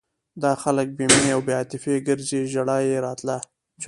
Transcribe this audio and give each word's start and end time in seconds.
دا 0.43 0.51
خلک 0.63 0.87
بې 0.97 1.05
مینې 1.11 1.31
او 1.35 1.41
بې 1.45 1.53
عاطفې 1.59 1.95
ګرځي 2.07 2.41
ژړا 2.51 2.77
یې 2.89 2.97
راتله. 3.05 3.37